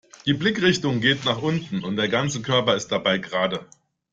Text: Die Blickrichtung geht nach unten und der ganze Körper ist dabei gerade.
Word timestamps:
Die 0.25 0.33
Blickrichtung 0.33 0.99
geht 0.99 1.25
nach 1.25 1.43
unten 1.43 1.83
und 1.83 1.95
der 1.95 2.09
ganze 2.09 2.41
Körper 2.41 2.75
ist 2.75 2.87
dabei 2.87 3.19
gerade. 3.19 3.67